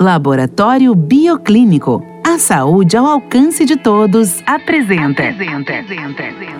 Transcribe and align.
Laboratório 0.00 0.92
Bioclínico. 0.92 2.04
A 2.26 2.36
saúde 2.36 2.96
ao 2.96 3.06
alcance 3.06 3.64
de 3.64 3.76
todos 3.76 4.42
apresenta. 4.44 5.22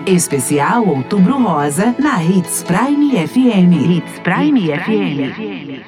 Especial 0.07 0.87
Outubro 0.87 1.37
Rosa 1.43 1.93
na 1.99 2.23
Hits 2.23 2.63
Prime 2.63 3.27
FM. 3.27 3.73
Hits 3.91 4.19
Prime, 4.19 4.67
FM. 4.69 5.85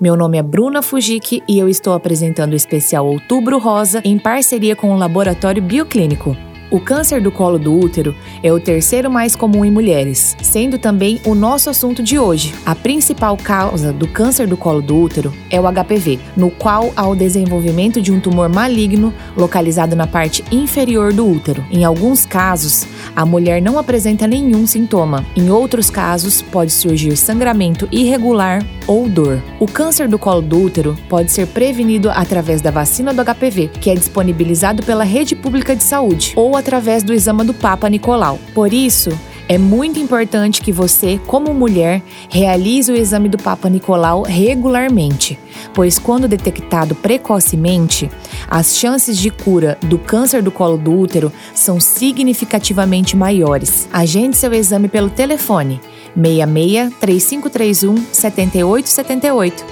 Meu 0.00 0.14
nome 0.14 0.38
é 0.38 0.42
Bruna 0.44 0.80
Fujiki 0.80 1.42
e 1.48 1.58
eu 1.58 1.68
estou 1.68 1.92
apresentando 1.92 2.52
o 2.52 2.56
especial 2.56 3.04
Outubro 3.04 3.58
Rosa 3.58 4.00
em 4.04 4.16
parceria 4.16 4.76
com 4.76 4.92
o 4.92 4.96
Laboratório 4.96 5.60
Bioclínico. 5.60 6.36
O 6.70 6.78
câncer 6.78 7.22
do 7.22 7.32
colo 7.32 7.58
do 7.58 7.74
útero 7.74 8.14
é 8.42 8.52
o 8.52 8.60
terceiro 8.60 9.10
mais 9.10 9.34
comum 9.34 9.64
em 9.64 9.70
mulheres, 9.70 10.36
sendo 10.42 10.76
também 10.78 11.18
o 11.24 11.34
nosso 11.34 11.70
assunto 11.70 12.02
de 12.02 12.18
hoje. 12.18 12.52
A 12.66 12.74
principal 12.74 13.38
causa 13.38 13.90
do 13.90 14.06
câncer 14.06 14.46
do 14.46 14.54
colo 14.54 14.82
do 14.82 14.94
útero 14.94 15.32
é 15.48 15.58
o 15.58 15.64
HPV, 15.64 16.18
no 16.36 16.50
qual 16.50 16.92
há 16.94 17.06
o 17.08 17.16
desenvolvimento 17.16 18.02
de 18.02 18.12
um 18.12 18.20
tumor 18.20 18.50
maligno 18.50 19.14
localizado 19.34 19.96
na 19.96 20.06
parte 20.06 20.44
inferior 20.52 21.10
do 21.10 21.26
útero. 21.26 21.64
Em 21.70 21.86
alguns 21.86 22.26
casos, 22.26 22.86
a 23.18 23.26
mulher 23.26 23.60
não 23.60 23.80
apresenta 23.80 24.28
nenhum 24.28 24.64
sintoma. 24.64 25.26
Em 25.34 25.50
outros 25.50 25.90
casos, 25.90 26.40
pode 26.40 26.70
surgir 26.70 27.16
sangramento 27.16 27.88
irregular 27.90 28.64
ou 28.86 29.08
dor. 29.08 29.42
O 29.58 29.66
câncer 29.66 30.06
do 30.06 30.20
colo 30.20 30.40
do 30.40 30.62
útero 30.62 30.96
pode 31.08 31.32
ser 31.32 31.48
prevenido 31.48 32.10
através 32.10 32.60
da 32.60 32.70
vacina 32.70 33.12
do 33.12 33.24
HPV, 33.24 33.70
que 33.80 33.90
é 33.90 33.94
disponibilizado 33.96 34.84
pela 34.84 35.02
Rede 35.02 35.34
Pública 35.34 35.74
de 35.74 35.82
Saúde, 35.82 36.32
ou 36.36 36.56
através 36.56 37.02
do 37.02 37.12
exame 37.12 37.42
do 37.42 37.52
Papa 37.52 37.88
Nicolau. 37.88 38.38
Por 38.54 38.72
isso, 38.72 39.10
é 39.48 39.56
muito 39.56 39.98
importante 39.98 40.60
que 40.60 40.70
você, 40.70 41.18
como 41.26 41.54
mulher, 41.54 42.02
realize 42.28 42.92
o 42.92 42.94
exame 42.94 43.30
do 43.30 43.38
Papa 43.38 43.68
Nicolau 43.70 44.22
regularmente, 44.22 45.38
pois 45.72 45.98
quando 45.98 46.28
detectado 46.28 46.94
precocemente, 46.94 48.10
as 48.48 48.76
chances 48.76 49.18
de 49.18 49.30
cura 49.30 49.78
do 49.82 49.98
câncer 49.98 50.42
do 50.42 50.50
colo 50.50 50.78
do 50.78 50.92
útero 50.92 51.32
são 51.54 51.78
significativamente 51.78 53.16
maiores. 53.16 53.88
Agende 53.92 54.36
seu 54.36 54.52
exame 54.54 54.88
pelo 54.88 55.10
telefone 55.10 55.80
66 56.16 56.94
3531 56.98 57.96
7878 58.12 59.64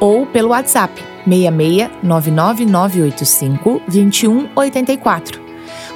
ou 0.00 0.26
pelo 0.26 0.48
WhatsApp 0.48 0.92
66 1.24 1.90
99985 2.02 3.82
2184 3.88 5.46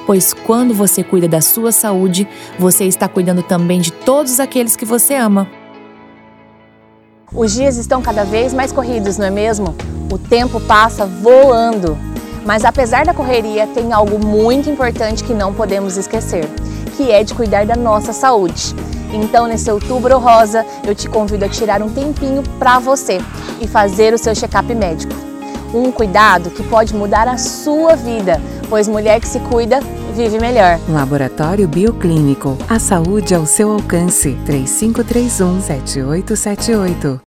pois 0.05 0.33
quando 0.33 0.73
você 0.73 1.03
cuida 1.03 1.27
da 1.27 1.41
sua 1.41 1.71
saúde, 1.71 2.27
você 2.57 2.85
está 2.85 3.07
cuidando 3.07 3.43
também 3.43 3.79
de 3.79 3.91
todos 3.91 4.39
aqueles 4.39 4.75
que 4.75 4.83
você 4.83 5.15
ama. 5.15 5.47
Os 7.33 7.53
dias 7.53 7.77
estão 7.77 8.01
cada 8.01 8.25
vez 8.25 8.53
mais 8.53 8.71
corridos, 8.71 9.17
não 9.17 9.27
é 9.27 9.29
mesmo? 9.29 9.75
O 10.11 10.17
tempo 10.17 10.59
passa 10.59 11.05
voando. 11.05 11.97
Mas 12.45 12.65
apesar 12.65 13.05
da 13.05 13.13
correria, 13.13 13.67
tem 13.67 13.93
algo 13.93 14.25
muito 14.25 14.69
importante 14.69 15.23
que 15.23 15.33
não 15.33 15.53
podemos 15.53 15.97
esquecer, 15.97 16.47
que 16.97 17.11
é 17.11 17.23
de 17.23 17.33
cuidar 17.33 17.65
da 17.65 17.75
nossa 17.75 18.13
saúde. 18.13 18.75
Então, 19.13 19.45
nesse 19.45 19.69
outubro 19.69 20.17
rosa, 20.17 20.65
eu 20.85 20.95
te 20.95 21.09
convido 21.09 21.45
a 21.45 21.49
tirar 21.49 21.81
um 21.81 21.89
tempinho 21.89 22.43
para 22.57 22.79
você 22.79 23.19
e 23.59 23.67
fazer 23.67 24.13
o 24.13 24.17
seu 24.17 24.33
check-up 24.33 24.73
médico. 24.73 25.13
Um 25.73 25.91
cuidado 25.91 26.49
que 26.49 26.63
pode 26.63 26.95
mudar 26.95 27.27
a 27.27 27.37
sua 27.37 27.95
vida, 27.95 28.41
pois 28.69 28.87
mulher 28.87 29.19
que 29.19 29.27
se 29.27 29.39
cuida 29.39 29.79
vive 30.11 30.39
melhor. 30.39 30.79
Laboratório 30.89 31.67
Bioclínico. 31.67 32.57
A 32.69 32.79
saúde 32.79 33.33
ao 33.33 33.45
seu 33.45 33.71
alcance. 33.71 34.37
3531 34.45 35.61
7878. 35.61 37.21